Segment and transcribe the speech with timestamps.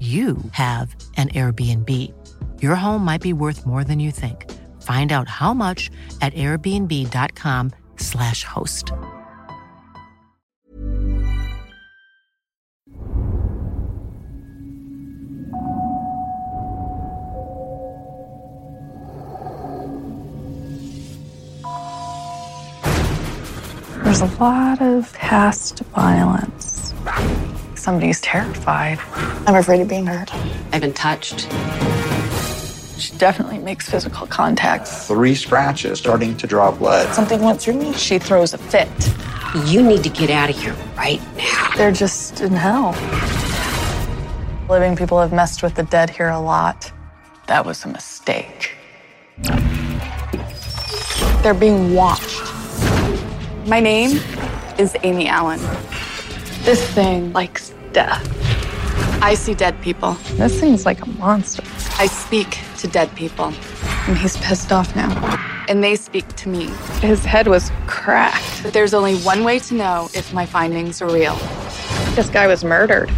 [0.00, 2.12] you have an Airbnb.
[2.60, 4.52] Your home might be worth more than you think.
[4.82, 8.92] Find out how much at airbnb.com/slash host.
[24.04, 26.92] There's a lot of past violence.
[27.86, 28.98] Somebody's terrified.
[29.46, 30.34] I'm afraid of being hurt.
[30.72, 31.42] I've been touched.
[33.00, 34.88] She definitely makes physical contact.
[34.88, 37.14] Three scratches starting to draw blood.
[37.14, 37.92] Something went through me.
[37.92, 38.88] She throws a fit.
[39.66, 41.70] You need to get out of here right now.
[41.76, 42.90] They're just in hell.
[44.68, 46.90] Living people have messed with the dead here a lot.
[47.46, 48.72] That was a mistake.
[51.44, 52.42] They're being watched.
[53.68, 54.18] My name
[54.76, 55.60] is Amy Allan.
[56.64, 59.22] This thing likes death.
[59.22, 60.12] I see dead people.
[60.36, 61.62] This thing's like a monster.
[61.98, 63.54] I speak to dead people.
[64.06, 65.10] And he's pissed off now.
[65.70, 66.66] And they speak to me.
[67.00, 68.62] His head was cracked.
[68.62, 71.36] But there's only one way to know if my findings are real.
[72.14, 73.10] This guy was murdered.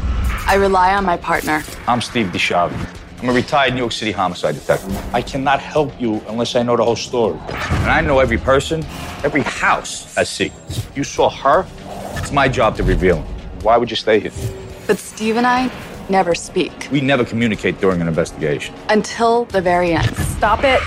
[0.47, 1.65] I rely on my partner.
[1.89, 2.79] I'm Steve DiSchiavi.
[3.21, 4.97] I'm a retired New York City homicide detective.
[5.13, 7.37] I cannot help you unless I know the whole story.
[7.83, 8.85] And I know every person,
[9.25, 10.87] every house has secrets.
[10.95, 11.67] You saw her,
[12.19, 13.27] it's my job to reveal them.
[13.63, 14.31] Why would you stay here?
[14.89, 15.71] But Steve and I
[16.09, 18.75] never speak We never communicate during an investigation.
[18.89, 20.17] until the very end.
[20.17, 20.81] Stop it.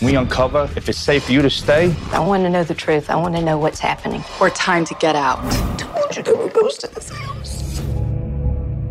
[0.00, 1.92] We uncover if it's safe for you to stay.
[2.12, 3.10] I want to know the truth.
[3.10, 4.22] I want to know what's happening.
[4.40, 5.40] Or time to get out.
[5.42, 7.80] I told you there were ghosts in this house.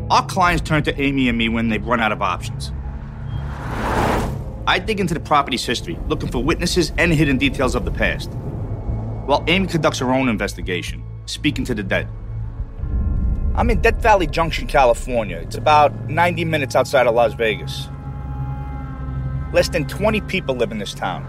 [0.10, 2.74] Our clients turn to Amy and me when they've run out of options.
[4.68, 8.30] I dig into the property's history, looking for witnesses and hidden details of the past.
[9.26, 12.10] While Amy conducts her own investigation, speaking to the dead.
[13.58, 15.38] I'm in Death Valley Junction, California.
[15.38, 17.88] It's about 90 minutes outside of Las Vegas.
[19.54, 21.24] Less than 20 people live in this town.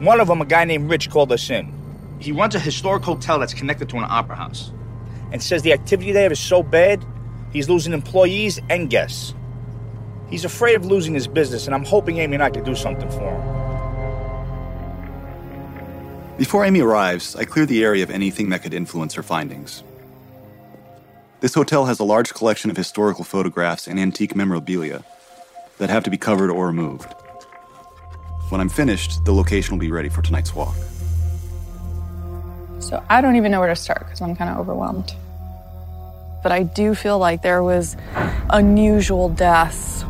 [0.00, 1.72] One of them, a guy named Rich, called us in.
[2.18, 4.72] He runs a historic hotel that's connected to an opera house
[5.30, 7.04] and says the activity there is so bad,
[7.52, 9.34] he's losing employees and guests.
[10.30, 13.08] He's afraid of losing his business, and I'm hoping Amy and I can do something
[13.08, 13.63] for him.
[16.36, 19.84] Before Amy arrives, I clear the area of anything that could influence her findings.
[21.38, 25.04] This hotel has a large collection of historical photographs and antique memorabilia
[25.78, 27.14] that have to be covered or removed.
[28.48, 30.74] When I'm finished, the location will be ready for tonight's walk.
[32.80, 35.14] So I don't even know where to start because I'm kind of overwhelmed.
[36.42, 37.96] But I do feel like there was
[38.50, 40.04] unusual deaths.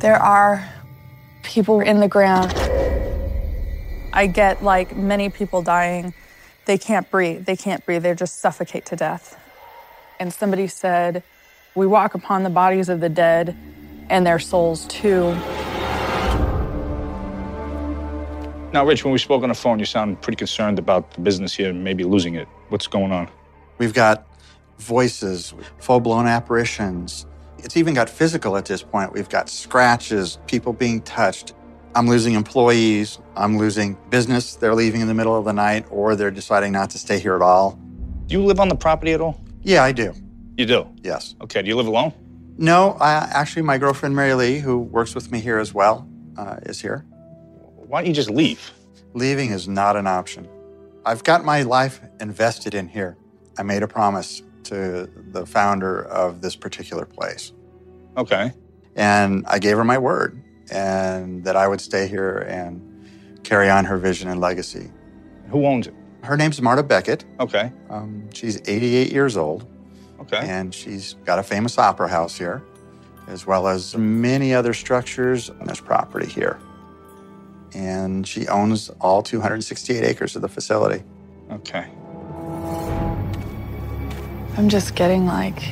[0.00, 0.66] There are
[1.42, 2.54] people in the ground.
[4.12, 6.12] I get like many people dying.
[6.66, 7.44] They can't breathe.
[7.44, 8.02] They can't breathe.
[8.02, 9.38] They just suffocate to death.
[10.18, 11.22] And somebody said,
[11.74, 13.56] We walk upon the bodies of the dead
[14.08, 15.34] and their souls too.
[18.72, 21.52] Now, Rich, when we spoke on the phone, you sound pretty concerned about the business
[21.52, 22.46] here and maybe losing it.
[22.68, 23.28] What's going on?
[23.78, 24.26] We've got
[24.78, 27.26] voices, full blown apparitions.
[27.58, 29.12] It's even got physical at this point.
[29.12, 31.54] We've got scratches, people being touched.
[31.94, 33.18] I'm losing employees.
[33.36, 34.54] I'm losing business.
[34.54, 37.34] They're leaving in the middle of the night or they're deciding not to stay here
[37.34, 37.78] at all.
[38.26, 39.40] Do you live on the property at all?
[39.62, 40.14] Yeah, I do.
[40.56, 40.88] You do?
[41.02, 41.34] Yes.
[41.40, 41.62] Okay.
[41.62, 42.12] Do you live alone?
[42.56, 46.06] No, I, actually, my girlfriend Mary Lee, who works with me here as well,
[46.36, 47.04] uh, is here.
[47.74, 48.70] Why don't you just leave?
[49.14, 50.48] Leaving is not an option.
[51.04, 53.16] I've got my life invested in here.
[53.58, 57.52] I made a promise to the founder of this particular place.
[58.16, 58.52] Okay.
[58.94, 60.40] And I gave her my word
[60.70, 62.80] and that I would stay here and
[63.42, 64.90] carry on her vision and legacy.
[65.48, 65.94] Who owns it?
[66.22, 67.24] Her name's Marta Becket.
[67.40, 67.72] Okay.
[67.88, 69.66] Um, she's 88 years old.
[70.20, 70.38] Okay.
[70.38, 72.62] And she's got a famous opera house here,
[73.26, 76.58] as well as many other structures on this property here.
[77.72, 81.02] And she owns all 268 acres of the facility.
[81.50, 81.86] Okay.
[84.56, 85.62] I'm just getting like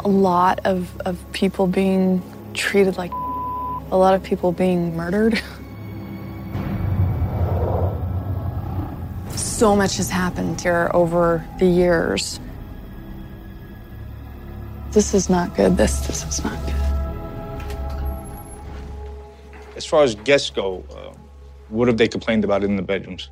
[0.00, 2.22] a lot of, of people being
[2.52, 3.12] treated like
[3.92, 5.42] a lot of people being murdered.
[9.60, 12.40] so much has happened here over the years.
[14.92, 15.76] This is not good.
[15.76, 16.74] This this is not good.
[19.76, 21.14] As far as guests go, uh,
[21.68, 23.30] what have they complained about in the bedrooms?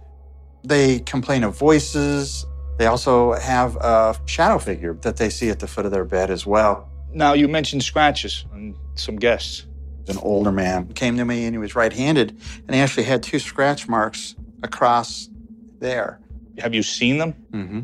[0.64, 2.46] They complain of voices.
[2.78, 6.31] They also have a shadow figure that they see at the foot of their bed
[6.31, 6.88] as well.
[7.12, 9.64] Now, you mentioned scratches on some guests.
[10.08, 12.31] An older man came to me and he was right handed,
[12.66, 15.28] and he actually had two scratch marks across
[15.78, 16.20] there.
[16.58, 17.34] Have you seen them?
[17.52, 17.81] Mm-hmm.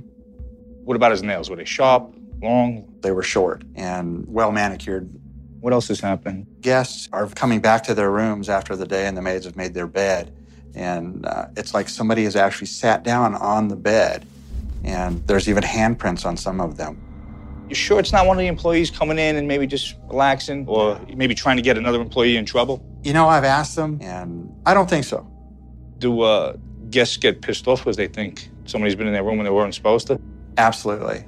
[0.85, 1.49] What about his nails?
[1.49, 2.93] Were they sharp, long?
[3.01, 5.11] They were short and well manicured.
[5.61, 6.47] What else has happened?
[6.61, 9.73] Guests are coming back to their rooms after the day and the maids have made
[9.75, 10.35] their bed.
[10.75, 14.27] And uh, it's like somebody has actually sat down on the bed,
[14.83, 17.01] and there's even handprints on some of them.
[17.69, 21.01] You sure it's not one of the employees coming in and maybe just relaxing or
[21.15, 22.85] maybe trying to get another employee in trouble?
[23.03, 25.27] You know, I've asked them, and I don't think so.
[25.99, 26.57] Do uh,
[26.91, 29.75] guests get pissed off because they think somebody's been in their room when they weren't
[29.75, 30.21] supposed to?
[30.59, 31.25] Absolutely.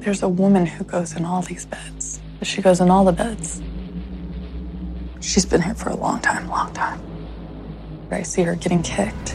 [0.00, 2.20] There's a woman who goes in all these beds.
[2.42, 3.60] She goes in all the beds.
[5.20, 7.00] She's been here for a long time, long time.
[8.12, 9.34] I see her getting kicked.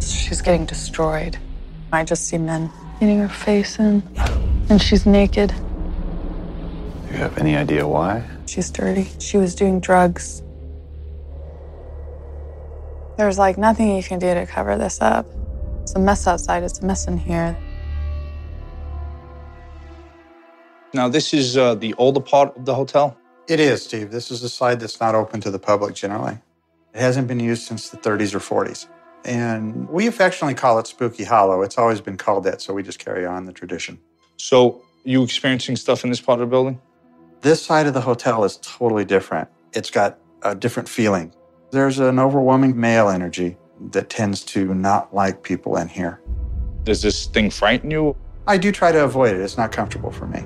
[0.00, 1.36] She's getting destroyed.
[1.92, 2.70] I just see men
[3.00, 4.02] getting her face in,
[4.68, 5.50] and she's naked.
[5.50, 8.24] Do you have any idea why?
[8.46, 9.08] She's dirty.
[9.18, 10.42] She was doing drugs.
[13.16, 15.26] There's like nothing you can do to cover this up.
[15.82, 17.56] It's a mess outside, it's a mess in here.
[20.92, 23.16] Now, this is uh, the older part of the hotel?
[23.48, 24.10] It is, Steve.
[24.10, 26.38] This is a side that's not open to the public generally.
[26.94, 28.86] It hasn't been used since the 30s or 40s.
[29.24, 31.62] And we affectionately call it Spooky Hollow.
[31.62, 33.98] It's always been called that, so we just carry on the tradition.
[34.36, 36.80] So, you experiencing stuff in this part of the building?
[37.40, 39.48] This side of the hotel is totally different.
[39.72, 41.32] It's got a different feeling.
[41.70, 43.56] There's an overwhelming male energy
[43.92, 46.20] that tends to not like people in here.
[46.84, 48.16] Does this thing frighten you?
[48.46, 49.40] I do try to avoid it.
[49.40, 50.44] It's not comfortable for me.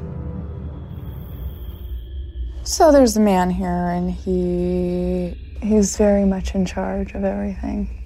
[2.62, 7.97] So there's a man here, and he he's very much in charge of everything.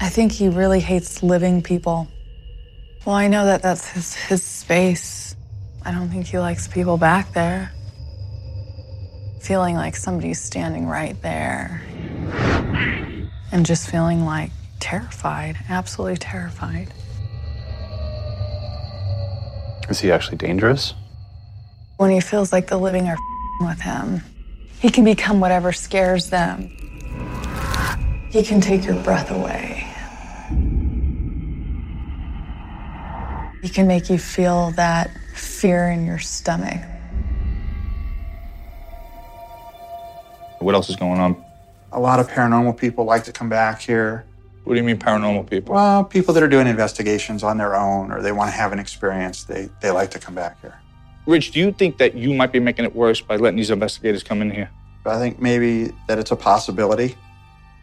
[0.00, 2.08] I think he really hates living people.
[3.04, 5.36] Well, I know that that's his, his space.
[5.84, 7.72] I don't think he likes people back there.
[9.40, 11.82] Feeling like somebody's standing right there.
[13.52, 16.92] And just feeling like terrified, absolutely terrified.
[19.88, 20.94] Is he actually dangerous?
[21.96, 23.16] When he feels like the living are
[23.60, 24.22] with him,
[24.80, 26.68] he can become whatever scares them.
[28.30, 29.85] He can take your breath away.
[33.62, 36.80] He can make you feel that fear in your stomach.
[40.58, 41.42] What else is going on?
[41.92, 44.24] A lot of paranormal people like to come back here.
[44.64, 45.74] What do you mean paranormal people?
[45.74, 48.78] Well, people that are doing investigations on their own or they want to have an
[48.78, 50.80] experience, they, they like to come back here.
[51.26, 54.22] Rich, do you think that you might be making it worse by letting these investigators
[54.22, 54.70] come in here?
[55.04, 57.16] I think maybe that it's a possibility.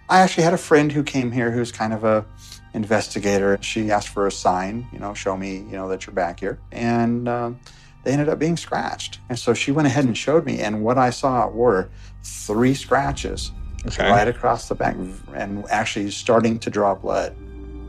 [0.10, 2.26] I actually had a friend who came here who's kind of a
[2.74, 3.58] investigator.
[3.62, 6.60] She asked for a sign, you know, show me, you know, that you're back here.
[6.72, 7.60] And um,
[8.04, 9.20] they ended up being scratched.
[9.30, 10.60] And so she went ahead and showed me.
[10.60, 11.90] And what I saw were
[12.24, 13.52] three scratches
[13.86, 14.10] Okay.
[14.10, 14.96] right across the back
[15.36, 17.36] and actually starting to draw blood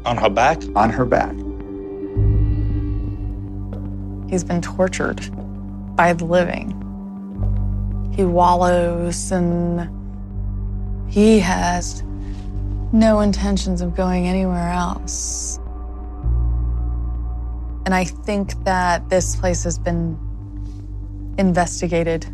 [0.05, 0.61] On her back?
[0.75, 1.33] on her back.
[4.29, 5.21] He's been tortured
[5.95, 6.73] by the living.
[8.17, 9.89] He wallows and
[11.09, 12.03] he has
[12.95, 15.59] no intentions of going anywhere else.
[17.85, 20.17] And I think that this place has been
[21.37, 22.27] investigated.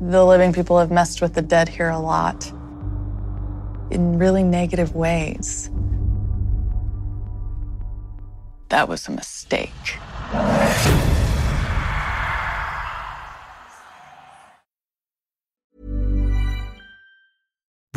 [0.00, 2.50] The living people have messed with the dead here a lot.
[3.90, 5.70] in really negative ways.
[8.68, 9.70] That was a mistake.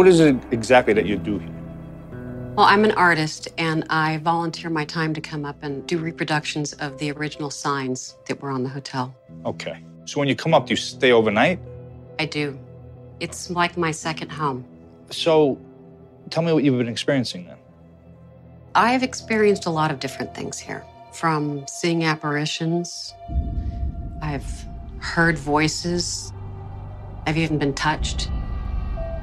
[0.00, 1.50] What is it exactly that you do here?
[2.56, 6.72] Well, I'm an artist and I volunteer my time to come up and do reproductions
[6.72, 9.14] of the original signs that were on the hotel.
[9.44, 9.84] Okay.
[10.06, 11.60] So when you come up, do you stay overnight?
[12.18, 12.58] I do.
[13.20, 14.64] It's like my second home.
[15.10, 15.60] So
[16.30, 17.58] tell me what you've been experiencing then.
[18.74, 23.12] I have experienced a lot of different things here from seeing apparitions,
[24.22, 24.64] I've
[25.00, 26.32] heard voices,
[27.26, 28.30] I've even been touched.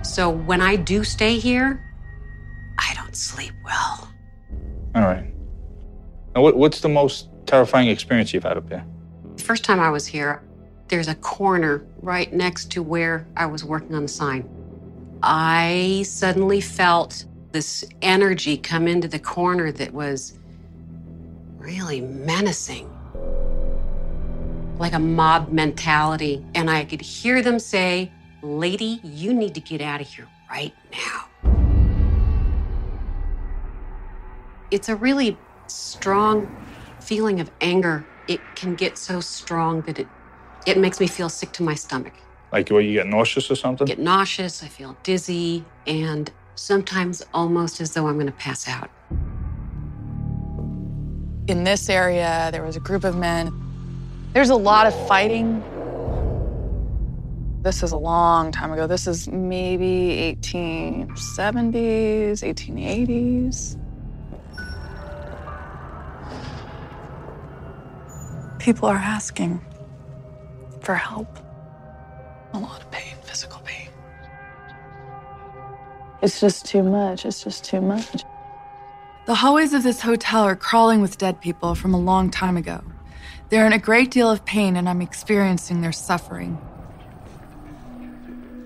[0.07, 1.83] So when I do stay here,
[2.77, 4.09] I don't sleep well.
[4.95, 5.31] All right.
[6.33, 8.85] Now, what, what's the most terrifying experience you've had up here?
[9.35, 10.41] The first time I was here,
[10.87, 14.49] there's a corner right next to where I was working on the sign.
[15.21, 20.39] I suddenly felt this energy come into the corner that was
[21.57, 22.89] really menacing,
[24.79, 26.45] like a mob mentality.
[26.55, 28.11] And I could hear them say,
[28.47, 31.25] Lady, you need to get out of here right now.
[34.71, 35.37] It's a really
[35.67, 36.65] strong
[37.01, 38.05] feeling of anger.
[38.27, 40.07] It can get so strong that it
[40.65, 42.13] it makes me feel sick to my stomach.
[42.51, 43.85] Like what, you get nauseous or something?
[43.85, 48.89] Get nauseous, I feel dizzy, and sometimes almost as though I'm going to pass out.
[51.47, 53.53] In this area, there was a group of men.
[54.33, 55.63] There's a lot of fighting.
[57.67, 58.87] This is a long time ago.
[58.87, 63.77] This is maybe 1870s, 1880s.
[68.57, 69.59] People are asking
[70.79, 71.27] for help.
[72.53, 73.89] A lot of pain, physical pain.
[76.21, 77.25] It's just too much.
[77.25, 78.23] It's just too much.
[79.25, 82.81] The hallways of this hotel are crawling with dead people from a long time ago.
[83.49, 86.57] They're in a great deal of pain, and I'm experiencing their suffering.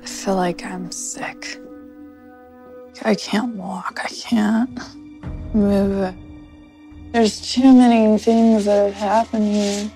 [0.02, 1.60] I feel like I'm sick.
[3.04, 4.00] I can't walk.
[4.04, 4.80] I can't
[5.54, 6.14] move.
[7.12, 9.92] There's too many things that have happened here.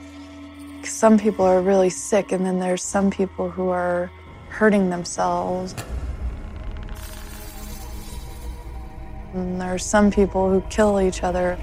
[0.83, 4.12] Some people are really sick, and then there's some people who are
[4.50, 5.74] hurting themselves.
[9.33, 11.57] And there's some people who kill each other.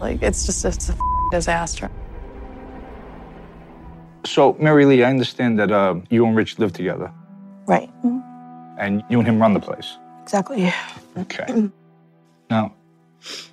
[0.00, 0.96] Like, it's just, it's a
[1.30, 1.90] disaster.
[4.28, 7.10] So, Mary Lee, I understand that uh, you and Rich live together,
[7.66, 7.90] Right.
[8.78, 9.96] and you and him run the place.
[10.22, 10.70] Exactly.
[11.16, 11.70] Okay.
[12.50, 12.74] Now,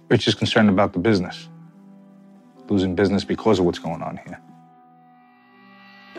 [0.10, 1.48] Rich is concerned about the business,
[2.68, 4.38] losing business because of what's going on here.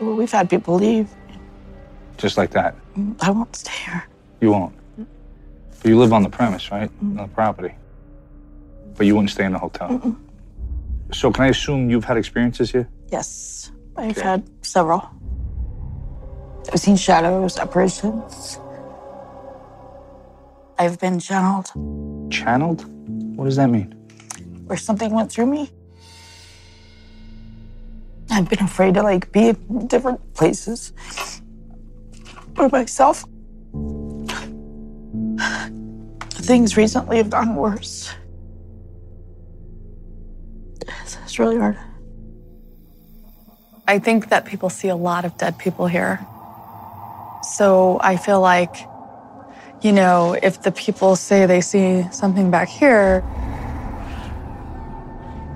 [0.01, 1.07] Well, we've had people leave.
[2.17, 2.73] Just like that.
[3.21, 4.03] I won't stay here.
[4.41, 4.75] You won't.
[5.81, 6.89] But you live on the premise, right?
[7.01, 7.75] On the property.
[8.95, 10.17] But you wouldn't stay in the hotel.
[11.13, 12.89] So, can I assume you've had experiences here?
[13.11, 15.09] Yes, I've had several.
[16.71, 18.59] I've seen shadows, apparitions.
[20.77, 21.71] I've been channeled
[22.31, 22.85] Channeled?
[23.35, 23.93] What does that mean?
[24.67, 25.69] where something went through me.
[28.29, 30.91] I've been afraid to like be in different places
[32.53, 33.23] by myself.
[36.31, 38.13] Things recently have gotten worse.
[40.85, 41.77] It's, it's really hard.
[43.89, 46.19] I think that people see a lot of dead people here.
[47.41, 48.75] So I feel like,
[49.81, 53.23] you know, if the people say they see something back here,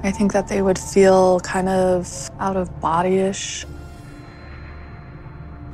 [0.03, 3.65] I think that they would feel kind of out of body ish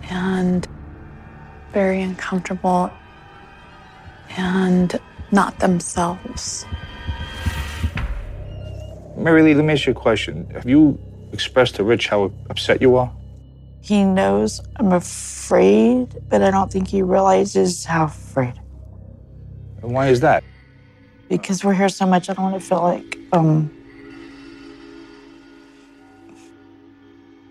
[0.10, 0.68] and
[1.74, 2.92] very uncomfortable
[4.36, 5.00] and
[5.32, 6.66] not themselves.
[9.16, 10.50] Mary Lee, let me ask you a question.
[10.52, 11.00] Have you
[11.32, 13.12] expressed to Rich how upset you are?
[13.82, 18.54] He knows I'm afraid, but I don't think he realizes how afraid.
[19.82, 20.44] And why is that?
[21.30, 23.72] Because we're here so much, I don't want to feel like, um,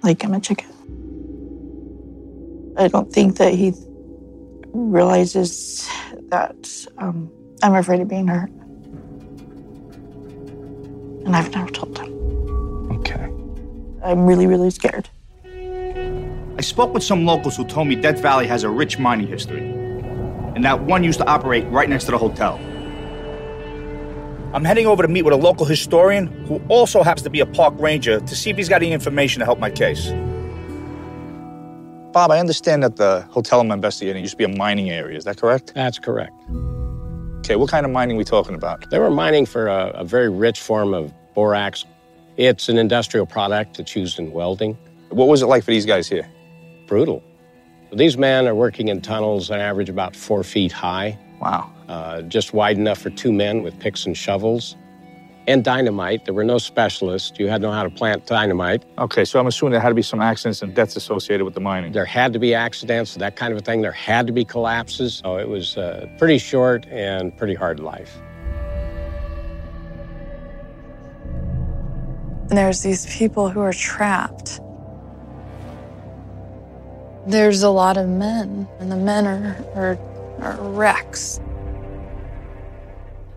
[0.02, 0.71] like I'm a chicken.
[2.78, 3.73] I don't think that he
[4.75, 5.88] realizes
[6.28, 7.30] that um,
[7.62, 8.50] I'm afraid of being hurt.
[11.25, 12.25] And I've never told him.
[14.06, 14.12] Okay.
[14.12, 15.08] I'm really, really scared.
[15.44, 19.66] I spoke with some locals who told me Death Valley has a rich mining history,
[20.54, 22.58] and that one used to operate right next to the hotel.
[24.54, 27.47] I'm heading over to meet with a local historian who also happens to be a
[27.47, 30.10] park ranger to see if he's got any information to help my case.
[32.12, 35.19] Bob, I understand that the hotel I'm investigating used to be a mining area.
[35.19, 35.75] Is that correct?
[35.75, 36.32] That's correct.
[37.40, 38.88] Okay, what kind of mining are we talking about?
[38.88, 41.84] They were mining for a, a very rich form of borax.
[42.36, 44.76] It's an industrial product that's used in welding.
[45.08, 46.28] What was it like for these guys here?
[46.86, 47.22] Brutal.
[47.92, 51.18] These men are working in tunnels that average about four feet high.
[51.40, 51.72] Wow.
[51.88, 54.76] Uh, just wide enough for two men with picks and shovels.
[55.46, 56.25] And dynamite.
[56.25, 57.38] There were no specialists.
[57.38, 58.84] You had to know how to plant dynamite.
[58.99, 61.60] Okay, so I'm assuming there had to be some accidents and deaths associated with the
[61.60, 61.92] mining.
[61.92, 63.80] There had to be accidents, that kind of a thing.
[63.80, 65.22] There had to be collapses.
[65.25, 68.18] So it was a pretty short and pretty hard life.
[72.49, 74.61] And there's these people who are trapped.
[77.26, 79.99] There's a lot of men, and the men are, are,
[80.41, 81.41] are wrecks.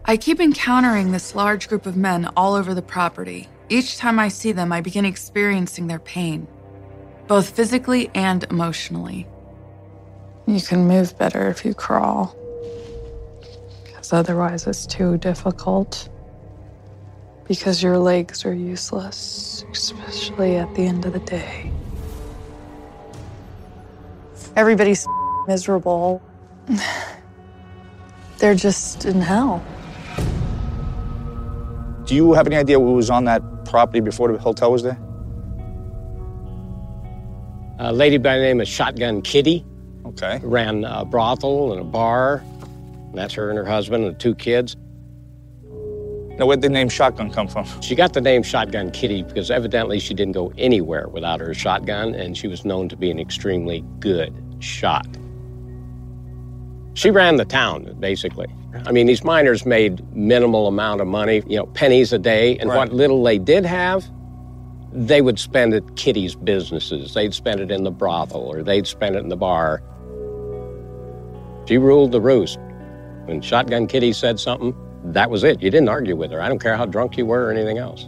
[0.06, 3.50] I keep encountering this large group of men all over the property.
[3.68, 6.48] Each time I see them, I begin experiencing their pain,
[7.28, 9.28] both physically and emotionally.
[10.46, 12.36] You can move better if you crawl,
[13.86, 16.10] because otherwise it's too difficult.
[17.50, 21.72] Because your legs are useless, especially at the end of the day.
[24.56, 25.06] Everybody's
[25.48, 26.22] miserable.
[28.38, 29.66] They're just in hell.
[32.06, 34.98] Do you have any idea who was on that property before the hotel was there?
[37.80, 39.66] A lady by the name of Shotgun Kitty
[40.06, 40.40] Okay.
[40.44, 42.44] ran a brothel and a bar.
[43.14, 44.76] That's her and her husband and two kids.
[46.40, 47.66] Now, where'd the name Shotgun come from?
[47.82, 52.16] She got the name Shotgun Kitty because evidently she didn't go anywhere without her shotgun,
[52.16, 55.06] and she was known to be an extremely good shot.
[56.94, 58.48] She ran the town, basically.
[58.86, 62.70] I mean, these miners made minimal amount of money, you know, pennies a day, and
[62.70, 62.78] Right.
[62.78, 64.10] what little they did have,
[64.94, 67.14] they would spend at Kitty's businesses.
[67.14, 69.82] They'd spend it in the brothel, or they'd spend it in the bar.
[71.66, 72.60] She ruled the roost.
[73.26, 74.74] When Shotgun Kitty said something,
[75.06, 75.62] that was it.
[75.62, 76.42] You didn't argue with her.
[76.42, 78.08] I don't care how drunk you were or anything else.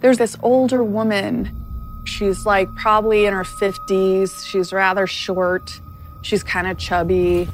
[0.00, 1.54] There's this older woman.
[2.04, 4.46] She's like probably in her 50s.
[4.46, 5.80] She's rather short.
[6.22, 7.48] She's kind of chubby.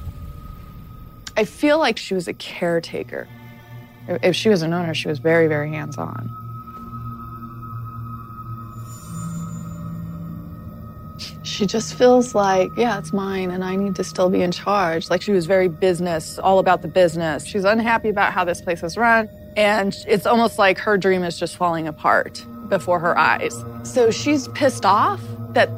[1.37, 3.27] I feel like she was a caretaker.
[4.07, 6.44] If she was an owner, she was very, very hands on.
[11.45, 15.11] She just feels like, yeah, it's mine and I need to still be in charge.
[15.11, 17.45] Like she was very business, all about the business.
[17.45, 19.29] She's unhappy about how this place is run.
[19.55, 23.63] And it's almost like her dream is just falling apart before her eyes.
[23.83, 25.69] So she's pissed off that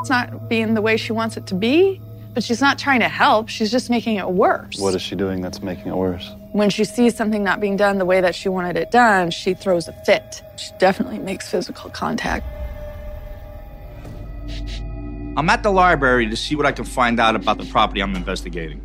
[0.00, 2.00] it's not being the way she wants it to be,
[2.32, 3.48] but she's not trying to help.
[3.48, 4.78] She's just making it worse.
[4.78, 6.30] What is she doing that's making it worse?
[6.52, 9.54] When she sees something not being done the way that she wanted it done, she
[9.54, 10.40] throws a fit.
[10.56, 12.46] She definitely makes physical contact.
[15.36, 18.16] I'm at the library to see what I can find out about the property I'm
[18.16, 18.82] investigating.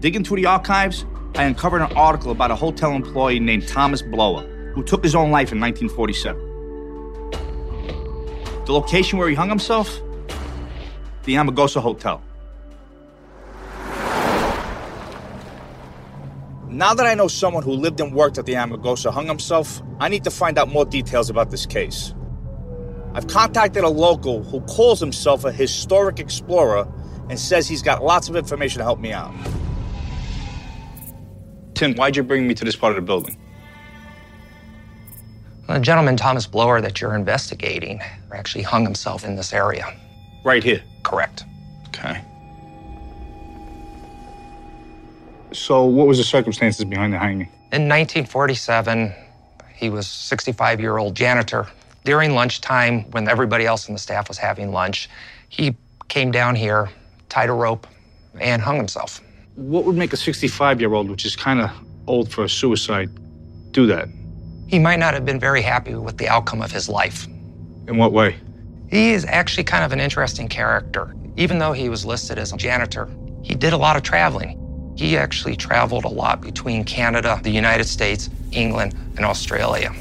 [0.00, 4.42] Digging through the archives, I uncovered an article about a hotel employee named Thomas Blower,
[4.74, 7.30] who took his own life in 1947.
[8.64, 10.00] The location where he hung himself?
[11.22, 12.20] The Amargosa Hotel.
[16.68, 20.08] Now that I know someone who lived and worked at the Amargosa hung himself, I
[20.08, 22.12] need to find out more details about this case.
[23.14, 26.86] I've contacted a local who calls himself a historic explorer
[27.30, 29.32] and says he's got lots of information to help me out.
[31.74, 33.36] Tim, why'd you bring me to this part of the building?
[35.68, 38.00] The gentleman, Thomas Blower, that you're investigating,
[38.32, 39.86] actually hung himself in this area.
[40.44, 40.82] Right here?
[41.04, 41.44] Correct.
[41.88, 42.20] Okay.
[45.52, 47.48] So, what was the circumstances behind the hanging?
[47.72, 49.14] In 1947,
[49.74, 51.68] he was 65 year old janitor.
[52.04, 55.08] During lunchtime, when everybody else in the staff was having lunch,
[55.48, 55.74] he
[56.08, 56.90] came down here,
[57.30, 57.86] tied a rope,
[58.38, 59.22] and hung himself.
[59.54, 61.70] What would make a 65 year old, which is kind of
[62.06, 63.08] old for a suicide,
[63.72, 64.08] do that?
[64.66, 67.26] He might not have been very happy with the outcome of his life.
[67.88, 68.36] In what way?
[68.90, 71.14] He is actually kind of an interesting character.
[71.36, 73.08] Even though he was listed as a janitor,
[73.42, 74.60] he did a lot of traveling.
[74.96, 79.92] He actually traveled a lot between Canada, the United States, England, and Australia.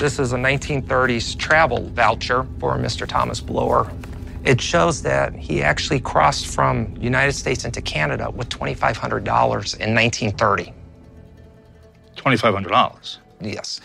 [0.00, 3.06] This is a 1930s travel voucher for Mr.
[3.06, 3.92] Thomas Blower.
[4.44, 9.18] It shows that he actually crossed from United States into Canada with $2,500
[9.78, 10.72] in 1930.
[12.16, 13.18] $2,500?
[13.42, 13.82] Yes.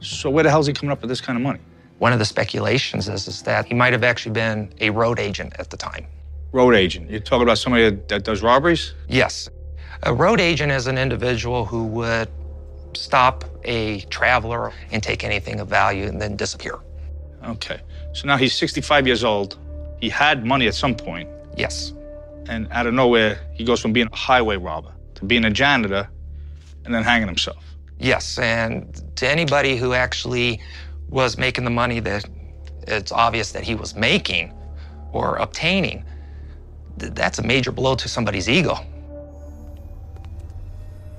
[0.00, 1.60] So where the hell's he coming up with this kind of money?
[1.98, 5.54] One of the speculations is, is that he might have actually been a road agent
[5.60, 6.06] at the time.
[6.50, 7.08] Road agent?
[7.08, 8.94] You're talking about somebody that does robberies?
[9.08, 9.48] Yes.
[10.02, 12.28] A road agent is an individual who would
[12.94, 16.78] stop a traveler and take anything of value and then disappear.
[17.44, 17.80] Okay.
[18.12, 19.58] So now he's 65 years old.
[20.00, 21.28] He had money at some point.
[21.56, 21.92] Yes.
[22.48, 26.08] And out of nowhere, he goes from being a highway robber to being a janitor
[26.84, 27.64] and then hanging himself.
[27.98, 28.38] Yes.
[28.38, 30.60] And to anybody who actually
[31.08, 32.24] was making the money that
[32.88, 34.52] it's obvious that he was making
[35.12, 36.04] or obtaining,
[36.98, 38.76] th- that's a major blow to somebody's ego.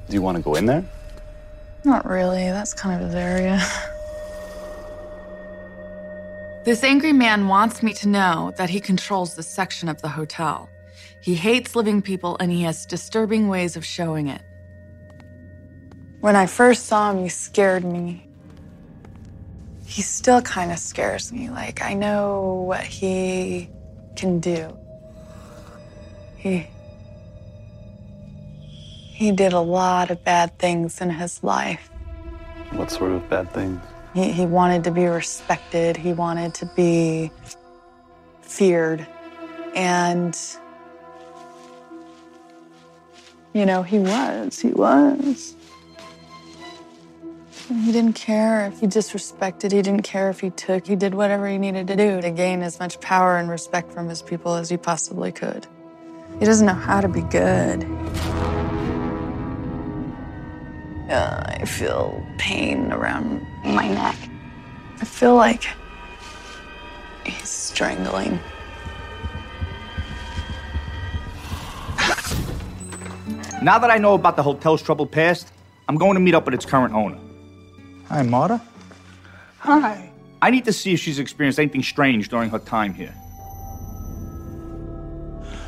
[0.10, 0.84] Do you want to go in there?
[1.86, 2.46] Not really.
[2.46, 3.62] That's kind of his area.
[6.64, 10.70] This angry man wants me to know that he controls this section of the hotel.
[11.22, 14.42] He hates living people and he has disturbing ways of showing it.
[16.22, 18.26] When I first saw him, he scared me.
[19.86, 21.50] He still kind of scares me.
[21.50, 23.70] Like, I know what he
[24.16, 24.78] can do.
[26.38, 26.68] He.
[29.24, 31.90] He did a lot of bad things in his life.
[32.72, 33.82] What sort of bad things?
[34.14, 37.32] He, he wanted to be respected, he wanted to be
[38.42, 39.08] feared.
[39.78, 40.38] And,
[43.54, 45.56] you know, he was, he was.
[47.70, 51.48] He didn't care if he disrespected, he didn't care if he took, he did whatever
[51.48, 54.70] he needed to do to gain as much power and respect from his people as
[54.70, 55.66] he possibly could.
[56.40, 57.88] He doesn't know how to be good.
[61.14, 64.18] Uh, I feel pain around my neck.
[65.00, 65.64] I feel like
[67.24, 68.40] he's strangling.
[73.62, 75.54] Now that I know about the hotel's troubled past,
[75.88, 77.20] I'm going to meet up with its current owner.
[78.10, 78.60] Hi, Marta.
[79.60, 80.10] Hi.
[80.42, 83.14] I need to see if she's experienced anything strange during her time here.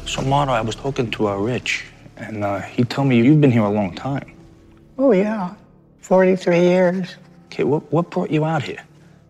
[0.08, 1.86] So, Marta, I was talking to uh, Rich,
[2.18, 4.35] and uh, he told me you've been here a long time.
[4.98, 5.56] Oh, yeah.
[6.02, 7.16] 43 years.
[7.48, 8.84] Okay, what, what brought you out here?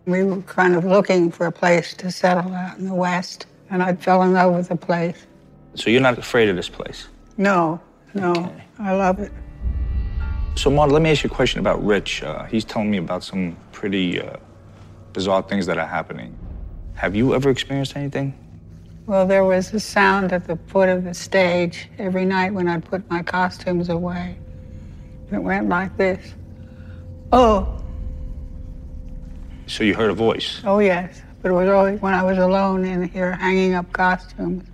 [0.06, 3.82] We were kind of looking for a place to settle out in the West, and
[3.82, 5.26] I fell in love with the place.
[5.74, 7.08] So you're not afraid of this place?
[7.36, 7.80] No,
[8.14, 9.32] no, I love it.
[10.54, 12.22] So, Marta, let me ask you a question about Rich.
[12.22, 14.36] Uh, he's telling me about some pretty uh,
[15.12, 16.36] bizarre things that are happening.
[16.94, 18.32] Have you ever experienced anything?
[19.06, 22.84] Well, there was a sound at the foot of the stage every night when I'd
[22.84, 24.38] put my costumes away.
[25.32, 26.34] It went like this.
[27.32, 27.82] Oh,
[29.66, 30.60] So you heard a voice?
[30.64, 31.22] oh yes.
[31.42, 34.64] But it was always when I was alone in here hanging up costumes.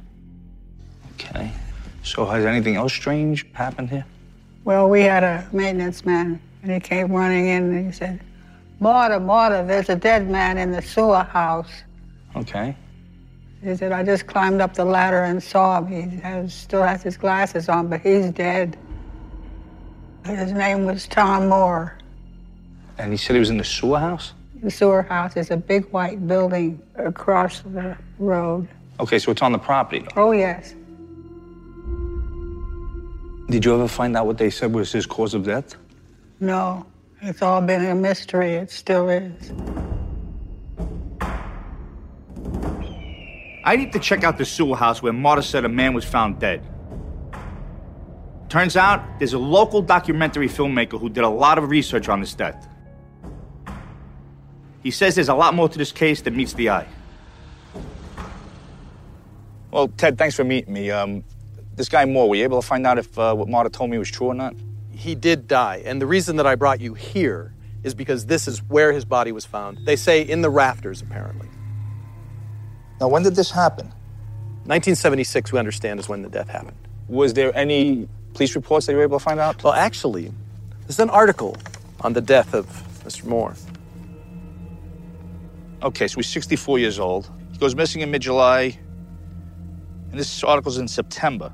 [1.15, 1.51] Okay.
[2.03, 4.05] So has anything else strange happened here?
[4.65, 8.21] Well, we had a maintenance man And he came running in and he said,
[8.81, 11.71] Marta, Marta, there's a dead man in the sewer house.
[12.37, 12.77] Okay.
[13.63, 15.87] He said, I just climbed up the ladder and saw him.
[16.11, 18.77] He has, still has his glasses on, but he's dead.
[20.25, 21.99] His name was Tom Moore.
[22.99, 24.33] And he said he was in the sewer house?
[24.63, 28.69] The sewer house is a big white building across the road.
[29.01, 30.07] Okay, so it's on the property.
[30.17, 30.75] Oh, yes.
[33.51, 35.75] Did you ever find out what they said was his cause of death?
[36.39, 36.87] No,
[37.21, 38.53] it's all been a mystery.
[38.53, 39.53] It still is.
[43.65, 46.39] I need to check out the sewer house where Marta said a man was found
[46.39, 46.65] dead.
[48.53, 52.35] Turns out there's a local documentary filmmaker who did a lot of research on this
[52.35, 52.69] death.
[54.83, 56.87] He says there's a lot more to this case than meets the eye.
[59.71, 60.91] Well, Ted, thanks for meeting me.
[60.91, 61.25] Um,
[61.77, 63.97] this guy Moore, were you able to find out if uh, what Marta told me
[63.97, 64.55] was true or not?
[64.91, 68.63] He did die, and the reason that I brought you here is because this is
[68.65, 69.79] where his body was found.
[69.87, 71.49] They say in the rafters, apparently.
[73.01, 73.87] Now, when did this happen?
[74.67, 76.77] 1976, we understand, is when the death happened.
[77.09, 79.63] Was there any police reports that you were able to find out?
[79.63, 80.33] Well, actually,
[80.83, 81.57] there's an article
[82.01, 82.67] on the death of
[83.05, 83.25] Mr.
[83.25, 83.55] Moore.
[85.83, 87.31] Okay, so he's 64 years old.
[87.53, 88.79] He goes missing in mid July,
[90.11, 91.53] and this article's in September.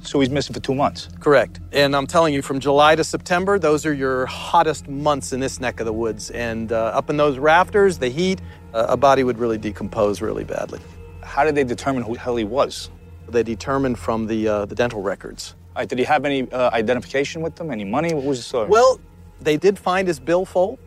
[0.00, 1.08] So he's missing for two months.
[1.18, 1.58] Correct.
[1.72, 5.58] And I'm telling you, from July to September, those are your hottest months in this
[5.58, 6.30] neck of the woods.
[6.30, 8.40] And uh, up in those rafters, the heat,
[8.74, 10.80] uh, a body would really decompose really badly.
[11.24, 12.90] How did they determine who the hell he was?
[13.28, 15.54] They determined from the, uh, the dental records.
[15.78, 17.70] Right, did he have any uh, identification with them?
[17.70, 18.12] Any money?
[18.12, 18.68] What was the story?
[18.68, 19.00] Well,
[19.40, 20.80] they did find his billfold,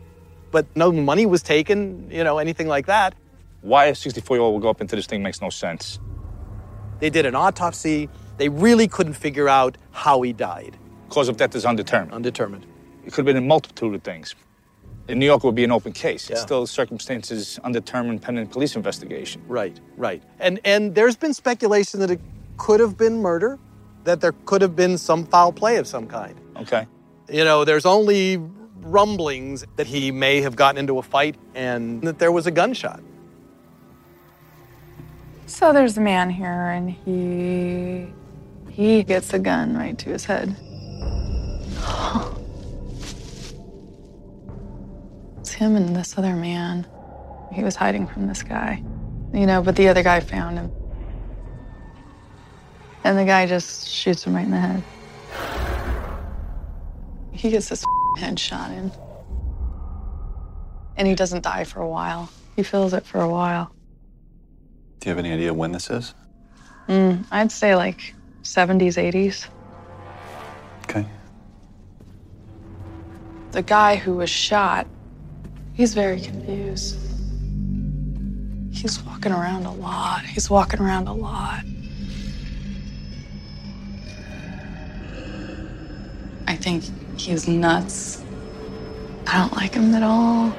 [0.50, 3.14] but no money was taken, you know, anything like that.
[3.62, 5.98] Why a 64 year old would go up into this thing makes no sense.
[7.00, 8.10] They did an autopsy.
[8.36, 10.76] They really couldn't figure out how he died.
[11.08, 12.12] Cause of death is undetermined.
[12.12, 12.66] Undetermined.
[13.06, 14.34] It could have been a multitude of things.
[15.08, 16.28] In New York, it would be an open case.
[16.28, 16.34] Yeah.
[16.34, 19.40] It's still circumstances undetermined pending police investigation.
[19.48, 20.22] Right, right.
[20.38, 22.20] And and there's been speculation that it
[22.58, 23.58] could have been murder,
[24.04, 26.38] that there could have been some foul play of some kind.
[26.56, 26.86] Okay.
[27.28, 28.38] You know, there's only
[28.80, 33.00] rumblings that he may have gotten into a fight and that there was a gunshot.
[35.46, 38.06] So there's a man here, and he
[38.70, 40.56] he gets a gun right to his head.
[45.40, 46.86] It's him and this other man.
[47.52, 48.80] He was hiding from this guy,
[49.34, 50.70] you know, but the other guy found him.
[53.04, 54.82] And the guy just shoots him right in the head.
[57.32, 57.84] He gets this
[58.18, 58.92] head shot in.
[60.96, 62.30] And he doesn't die for a while.
[62.54, 63.74] He feels it for a while.
[65.00, 66.14] Do you have any idea when this is?
[66.88, 69.48] Mm, I'd say like 70s, 80s.
[70.84, 71.06] Okay.
[73.52, 74.86] The guy who was shot,
[75.72, 76.98] he's very confused.
[78.70, 80.24] He's walking around a lot.
[80.24, 81.64] He's walking around a lot.
[86.52, 86.84] I think
[87.18, 88.22] he's nuts.
[89.26, 90.50] I don't like him at all.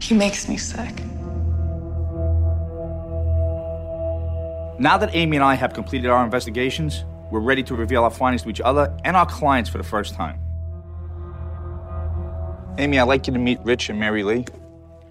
[0.00, 0.96] He makes me sick.
[4.80, 8.44] Now that Amy and I have completed our investigations, we're ready to reveal our findings
[8.44, 10.40] to each other and our clients for the first time.
[12.78, 14.46] Amy, I'd like you to meet Rich and Mary Lee.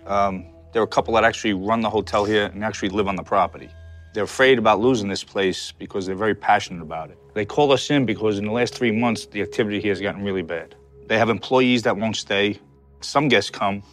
[0.08, 3.24] Um, they're a couple that actually run the hotel here and actually live on the
[3.24, 3.70] property.
[4.18, 7.20] They're afraid about losing this place because they're very passionate about it.
[7.36, 10.24] They call us in because in the last three months, the activity here has gotten
[10.24, 10.74] really bad.
[11.06, 12.60] They have employees that won't stay.
[13.02, 13.84] Some guests come,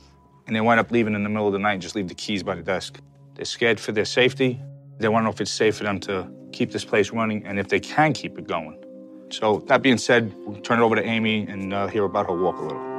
[0.47, 2.15] and they wind up leaving in the middle of the night and just leave the
[2.15, 3.01] keys by the desk.
[3.35, 4.59] They're scared for their safety.
[4.99, 7.59] They want to know if it's safe for them to keep this place running and
[7.59, 8.83] if they can keep it going.
[9.29, 12.43] So, that being said, we'll turn it over to Amy and uh, hear about her
[12.43, 12.94] walk a little.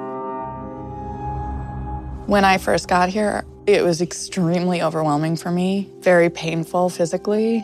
[2.27, 7.63] When I first got here, it was extremely overwhelming for me, very painful physically,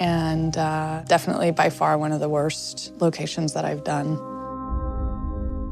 [0.00, 4.16] and uh, definitely by far one of the worst locations that I've done.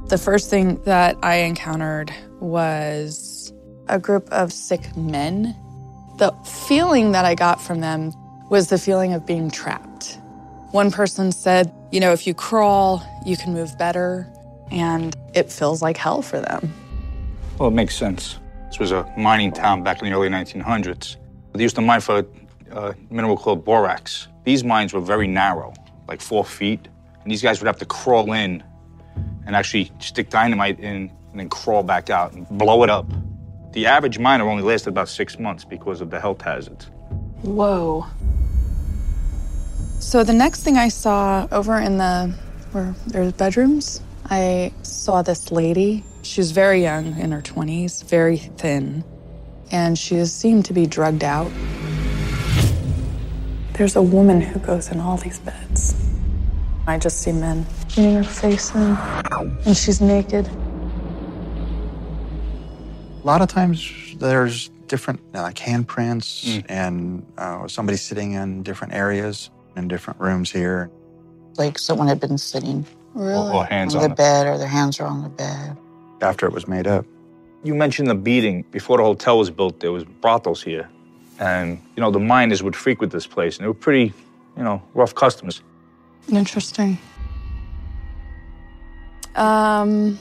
[0.06, 3.52] The first thing that I encountered was
[3.88, 5.54] a group of sick men.
[6.16, 6.32] The
[6.66, 8.14] feeling that I got from them
[8.48, 10.18] was the feeling of being trapped.
[10.70, 14.26] One person said, you know, if you crawl, you can move better,
[14.70, 16.72] and it feels like hell for them.
[17.60, 18.38] Well, it makes sense.
[18.68, 21.16] This was a mining town back in the early 1900s.
[21.52, 22.24] They used to mine for
[22.70, 24.28] a mineral called borax.
[24.44, 25.74] These mines were very narrow,
[26.08, 26.88] like four feet,
[27.22, 28.64] and these guys would have to crawl in
[29.44, 33.04] and actually stick dynamite in and then crawl back out and blow it up.
[33.72, 36.86] The average miner only lasted about six months because of the health hazards.
[37.42, 38.06] Whoa.
[39.98, 42.34] So the next thing I saw over in the
[42.72, 46.04] where there's bedrooms, I saw this lady.
[46.22, 49.04] She was very young, in her 20s, very thin,
[49.72, 51.50] and she seemed to be drugged out.
[53.74, 55.94] There's a woman who goes in all these beds.
[56.86, 58.96] I just see men getting her face in,
[59.64, 60.46] and she's naked.
[63.22, 68.92] A lot of times there's different uh, like handprints and uh, somebody sitting in different
[68.94, 70.90] areas in different rooms here.
[71.56, 73.52] Like someone had been sitting Really?
[73.52, 74.16] or hands on on the it.
[74.16, 75.76] bed, or their hands were on the bed.
[76.22, 77.06] After it was made up.
[77.62, 78.62] You mentioned the beating.
[78.70, 80.88] Before the hotel was built, there was brothels here.
[81.38, 84.12] And, you know, the miners would frequent this place, and they were pretty,
[84.56, 85.62] you know, rough customers.
[86.30, 86.98] Interesting.
[89.36, 90.18] Um,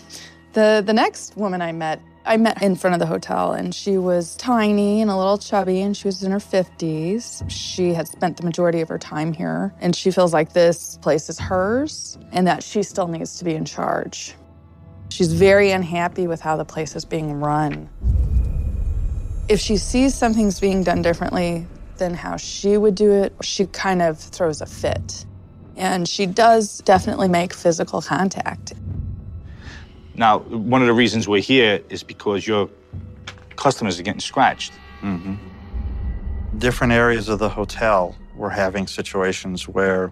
[0.54, 3.98] the the next woman I met, I met in front of the hotel, and she
[3.98, 7.44] was tiny and a little chubby, and she was in her fifties.
[7.48, 11.30] She had spent the majority of her time here, and she feels like this place
[11.30, 14.36] is hers, and that she still needs to be in charge.
[15.10, 17.90] She's very unhappy with how the place is being run.
[19.50, 21.66] If she sees something's being done differently
[21.98, 25.26] than how she would do it, she kind of throws a fit.
[25.76, 28.74] And she does definitely make physical contact.
[30.16, 32.70] Now, one of the reasons we're here is because your
[33.56, 34.74] customers are getting scratched.
[35.02, 35.36] hmm
[36.58, 40.12] Different areas of the hotel were having situations where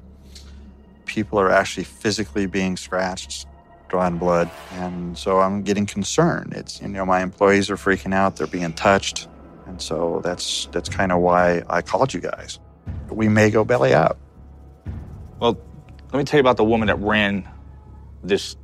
[1.06, 3.48] people are actually physically being scratched,
[3.90, 6.54] drawing blood, and so I'm getting concerned.
[6.54, 9.28] It's you know my employees are freaking out, they're being touched,
[9.66, 12.60] and so that's that's kind of why I called you guys.
[13.10, 14.18] We may go belly up.
[15.40, 15.58] Well,
[16.12, 17.48] let me tell you about the woman that ran
[18.24, 18.56] this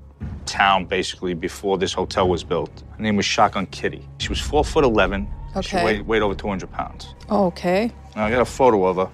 [0.46, 2.84] town basically before this hotel was built.
[2.98, 4.08] Her name was Shotgun Kitty.
[4.20, 5.28] She was four foot eleven.
[5.62, 5.86] She Okay.
[5.86, 7.14] weighed, weighed over 200 pounds.
[7.30, 7.92] Oh, okay.
[8.16, 9.10] Now, I got a photo of her,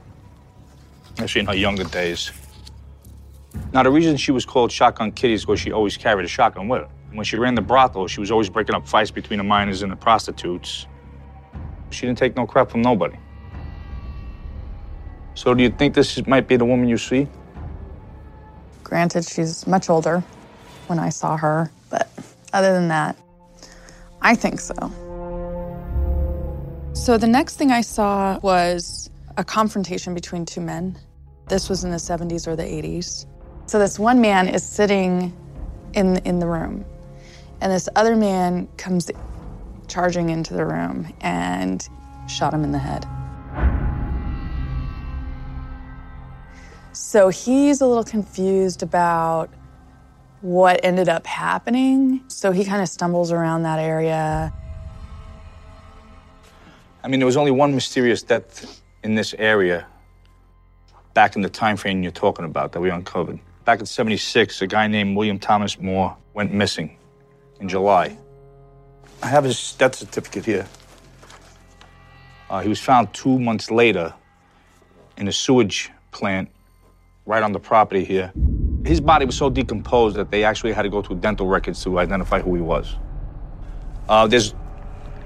[1.17, 2.31] actually in her younger days.
[3.71, 6.67] Now, the reason she was called Shotgun Kitty is because she always carried a shotgun
[6.67, 6.89] with her.
[7.11, 9.91] When she ran the brothel, she was always breaking up fights between the miners and
[9.91, 10.87] the prostitutes.
[11.91, 13.17] She didn't take no crap from nobody.
[15.35, 17.27] So, do you think this might be the woman you see?
[18.83, 20.23] Granted, she's much older
[20.87, 22.09] when I saw her, but
[22.53, 23.15] other than that,
[24.21, 24.73] I think so.
[26.93, 30.97] So the next thing I saw was a confrontation between two men.
[31.47, 33.25] This was in the 70s or the 80s.
[33.69, 35.31] So this one man is sitting
[35.93, 36.85] in in the room,
[37.61, 39.11] and this other man comes
[39.87, 41.87] charging into the room and
[42.27, 43.05] shot him in the head.
[46.93, 49.51] So he's a little confused about
[50.41, 52.23] what ended up happening.
[52.27, 54.51] So he kind of stumbles around that area.
[57.03, 59.85] I mean, there was only one mysterious death in this area
[61.13, 63.39] back in the time frame you're talking about that we uncovered.
[63.69, 66.97] Back in 76, a guy named William Thomas Moore went missing
[67.59, 68.17] in July.
[69.21, 70.67] I have his death certificate here.
[72.49, 74.11] Uh, he was found two months later
[75.17, 76.49] in a sewage plant
[77.27, 78.33] right on the property here.
[78.85, 81.99] His body was so decomposed that they actually had to go through dental records to
[81.99, 82.95] identify who he was.
[84.07, 84.55] Uh, there's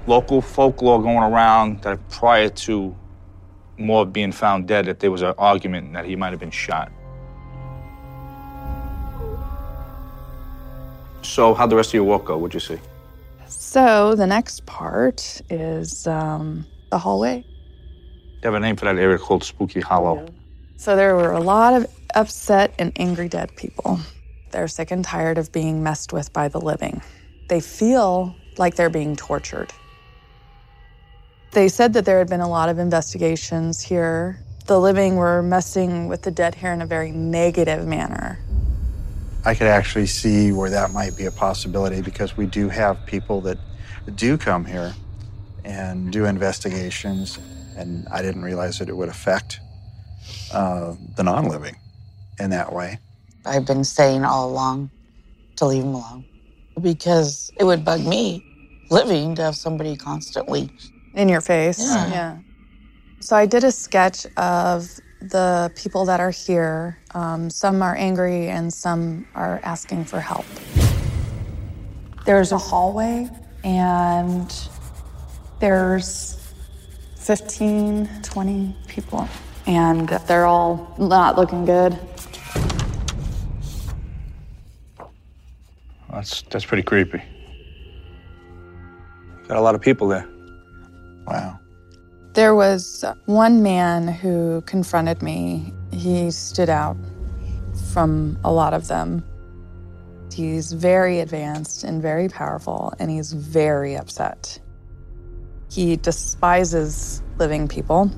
[0.06, 2.94] local folklore going around that prior to
[3.78, 6.92] Moore being found dead, that there was an argument that he might have been shot.
[11.24, 12.36] So, how'd the rest of your walk go?
[12.36, 12.80] What'd you see?
[13.48, 17.44] So the next part is um, the hallway.
[18.40, 20.26] They have a name for that area called Spooky Hollow.
[20.76, 23.98] So there were a lot of upset and angry dead people.
[24.50, 27.00] They're sick and tired of being messed with by the living.
[27.48, 29.72] They feel like they're being tortured.
[31.52, 34.38] They said that there had been a lot of investigations here.
[34.66, 38.38] The living were messing with the dead here in a very negative manner.
[39.44, 43.40] I could actually see where that might be a possibility because we do have people
[43.42, 43.58] that
[44.16, 44.94] do come here
[45.64, 47.38] and do investigations,
[47.76, 49.60] and I didn't realize that it would affect
[50.52, 51.76] uh, the non living
[52.40, 52.98] in that way.
[53.46, 54.90] I've been saying all along
[55.56, 56.26] to leave him alone
[56.80, 58.44] because it would bug me
[58.90, 60.70] living to have somebody constantly
[61.14, 61.80] In your face.
[61.80, 62.38] Yeah.
[63.20, 64.90] So I did a sketch of
[65.30, 66.98] the people that are here.
[67.14, 70.46] Um, some are angry and some are asking for help.
[72.24, 73.28] There's a hallway
[73.62, 74.52] and
[75.60, 76.40] there's
[77.16, 79.28] 15, 20 people.
[79.66, 81.98] And they're all not looking good.
[86.10, 87.22] That's, that's pretty creepy.
[89.48, 90.28] Got a lot of people there.
[91.26, 91.58] Wow.
[92.34, 95.72] There was one man who confronted me.
[95.92, 96.96] He stood out
[97.92, 99.24] from a lot of them.
[100.32, 104.58] He's very advanced and very powerful, and he's very upset.
[105.70, 108.10] He despises living people.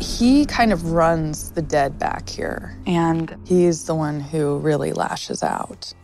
[0.00, 5.44] He kind of runs the dead back here, and he's the one who really lashes
[5.44, 5.94] out.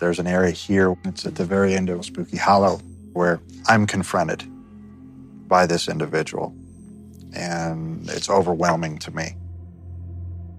[0.00, 2.80] There's an area here, it's at the very end of Spooky Hollow,
[3.12, 4.42] where I'm confronted
[5.48, 6.54] by this individual,
[7.34, 9.36] and it's overwhelming to me.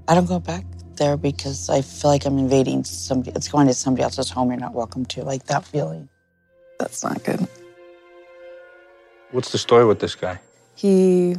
[0.07, 0.65] I don't go back
[0.97, 3.31] there because I feel like I'm invading somebody.
[3.35, 5.23] It's going to somebody else's home you're not welcome to.
[5.23, 6.09] Like that feeling.
[6.79, 7.47] That's not good.
[9.31, 10.39] What's the story with this guy?
[10.75, 11.35] He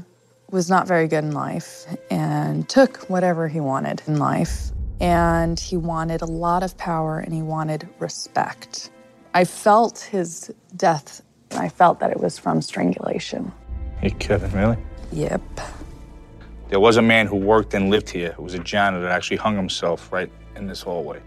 [0.50, 4.70] was not very good in life and took whatever he wanted in life.
[5.00, 8.90] And he wanted a lot of power and he wanted respect.
[9.32, 11.22] I felt his death.
[11.52, 13.52] I felt that it was from strangulation.
[14.00, 14.78] Hey, Kevin, really?
[15.12, 15.42] Yep.
[16.68, 18.28] There was a man who worked and lived here.
[18.28, 21.18] It was a janitor that actually hung himself right in this hallway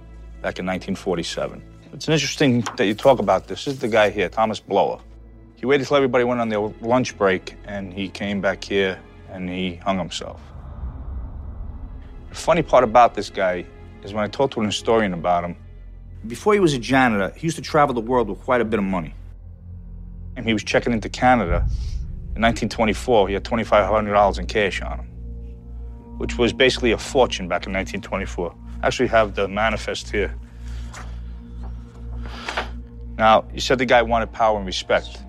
[0.42, 1.62] back in 1947.
[1.92, 3.66] It's an interesting that you talk about this.
[3.66, 5.00] This is the guy here, Thomas Blower.
[5.56, 9.00] He waited till everybody went on their lunch break and he came back here
[9.30, 10.42] and he hung himself.
[12.30, 13.66] The funny part about this guy
[14.04, 15.56] is when I talked to an historian about him,
[16.28, 18.80] before he was a janitor, he used to travel the world with quite a bit
[18.80, 19.14] of money.
[20.36, 21.66] And he was checking into Canada.
[22.36, 25.08] In 1924, he had $2,500 in cash on him,
[26.18, 28.56] which was basically a fortune back in 1924.
[28.82, 30.36] I actually have the manifest here.
[33.18, 35.20] Now, you said the guy wanted power and respect.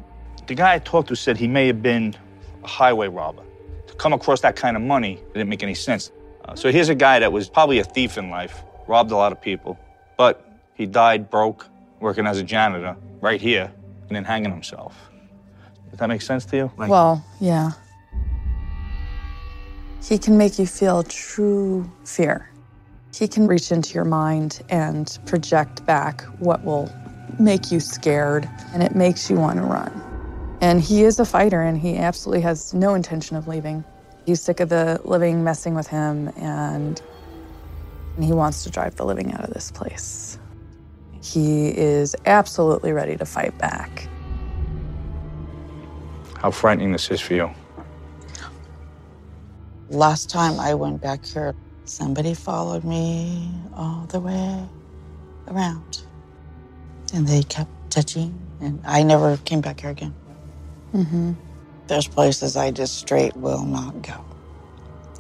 [0.46, 2.14] The guy I talked to said he may have been
[2.62, 3.42] a highway robber.
[3.86, 6.10] To come across that kind of money didn't make any sense.
[6.44, 9.32] Uh, so here's a guy that was probably a thief in life, robbed a lot
[9.32, 9.78] of people,
[10.16, 11.68] but he died broke,
[12.00, 13.72] working as a janitor right here,
[14.08, 15.10] and then hanging himself.
[15.90, 16.72] Does that make sense to you?
[16.76, 17.72] Like, Well, yeah.
[20.02, 22.50] He can make you feel true fear.
[23.14, 26.92] He can reach into your mind and project back what will
[27.38, 30.02] make you scared, and it makes you want to run.
[30.60, 33.84] And he is a fighter, and he absolutely has no intention of leaving.
[34.26, 37.00] He's sick of the living messing with him, and,
[38.16, 40.38] and he wants to drive the living out of this place.
[41.24, 44.08] He is absolutely ready to fight back.
[46.44, 47.50] how frightening this is for you.
[49.88, 51.54] Last time I went back here,
[51.86, 54.68] somebody followed me all the way
[55.48, 56.02] around.
[57.14, 60.14] And they kept touching, and I never came back here again.
[60.94, 61.32] Mm-hmm.
[61.86, 64.26] There's places I just straight will not go.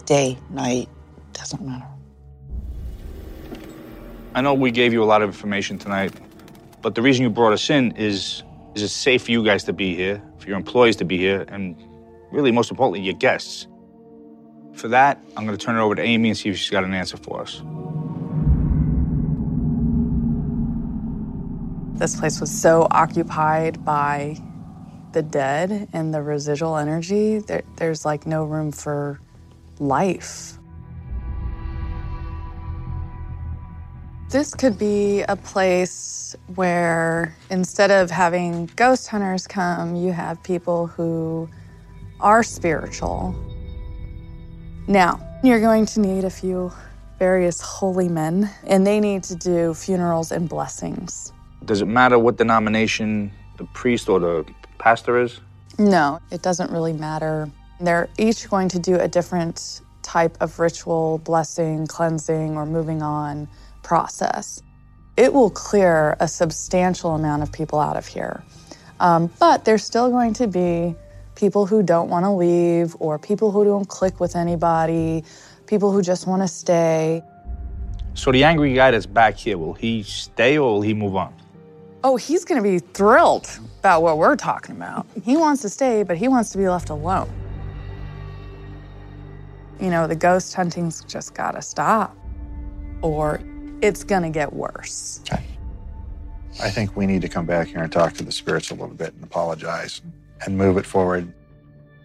[0.04, 0.90] Day, night,
[1.32, 1.93] doesn't matter.
[4.34, 6.12] I know we gave you a lot of information tonight,
[6.82, 8.42] but the reason you brought us in is
[8.74, 11.44] is it's safe for you guys to be here, for your employees to be here,
[11.46, 11.76] and
[12.32, 13.68] really, most importantly, your guests.
[14.72, 16.82] For that, I'm going to turn it over to Amy and see if she's got
[16.82, 17.62] an answer for us.
[21.96, 24.36] This place was so occupied by
[25.12, 27.38] the dead and the residual energy.
[27.38, 29.20] There, there's like no room for
[29.78, 30.58] life.
[34.34, 40.88] This could be a place where instead of having ghost hunters come, you have people
[40.88, 41.48] who
[42.18, 43.32] are spiritual.
[44.88, 46.72] Now, you're going to need a few
[47.20, 51.32] various holy men, and they need to do funerals and blessings.
[51.64, 54.44] Does it matter what denomination the priest or the
[54.78, 55.38] pastor is?
[55.78, 57.48] No, it doesn't really matter.
[57.78, 63.46] They're each going to do a different type of ritual, blessing, cleansing, or moving on
[63.84, 64.60] process.
[65.16, 68.42] It will clear a substantial amount of people out of here.
[68.98, 70.96] Um, but there's still going to be
[71.36, 75.24] people who don't want to leave, or people who don't click with anybody,
[75.66, 77.22] people who just want to stay.
[78.14, 81.34] So the angry guy that's back here, will he stay or will he move on?
[82.04, 83.48] Oh, he's going to be thrilled
[83.80, 85.06] about what we're talking about.
[85.24, 87.30] He wants to stay, but he wants to be left alone.
[89.80, 92.16] You know, the ghost hunting's just got to stop,
[93.02, 93.40] or
[93.82, 95.20] it's going to get worse.
[96.62, 98.94] I think we need to come back here and talk to the spirits a little
[98.94, 100.00] bit and apologize
[100.44, 101.32] and move it forward.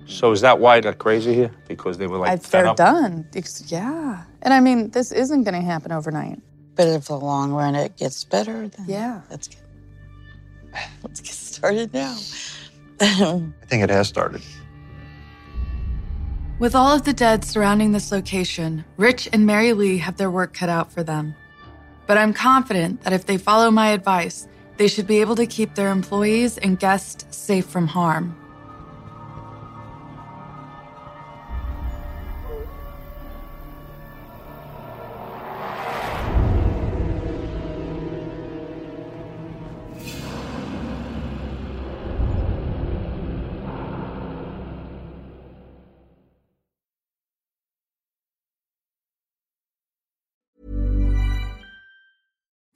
[0.08, 1.52] So is that why they're crazy here?
[1.68, 2.78] Because they were like I- fed they're up?
[2.78, 3.28] done.
[3.36, 4.24] It's- yeah.
[4.42, 6.42] And I mean, this isn't going to happen overnight.
[6.76, 9.22] But if the long run it gets better, then yeah.
[9.30, 9.62] let's get
[11.04, 12.18] let's get started now.
[13.02, 14.42] I think it has started.
[16.58, 20.54] With all of the dead surrounding this location, Rich and Mary Lee have their work
[20.54, 21.36] cut out for them.
[22.10, 24.48] But I'm confident that if they follow my advice,
[24.78, 28.36] they should be able to keep their employees and guests safe from harm.